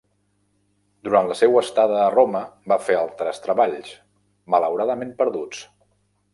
[1.07, 2.41] Durant la seua estada a Roma
[2.73, 3.95] va fer altres treballs,
[4.57, 5.65] malauradament perduts.